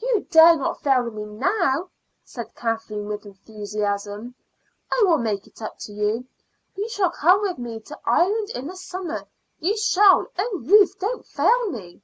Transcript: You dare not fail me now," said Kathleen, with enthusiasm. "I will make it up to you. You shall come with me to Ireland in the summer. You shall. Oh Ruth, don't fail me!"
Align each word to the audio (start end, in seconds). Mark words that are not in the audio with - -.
You 0.00 0.26
dare 0.32 0.56
not 0.56 0.80
fail 0.80 1.08
me 1.08 1.22
now," 1.24 1.90
said 2.24 2.56
Kathleen, 2.56 3.06
with 3.06 3.24
enthusiasm. 3.24 4.34
"I 4.90 5.04
will 5.06 5.18
make 5.18 5.46
it 5.46 5.62
up 5.62 5.78
to 5.82 5.92
you. 5.92 6.26
You 6.74 6.88
shall 6.88 7.10
come 7.12 7.42
with 7.42 7.58
me 7.58 7.78
to 7.82 7.98
Ireland 8.04 8.50
in 8.56 8.66
the 8.66 8.76
summer. 8.76 9.22
You 9.60 9.76
shall. 9.76 10.26
Oh 10.36 10.62
Ruth, 10.66 10.98
don't 10.98 11.24
fail 11.24 11.70
me!" 11.70 12.02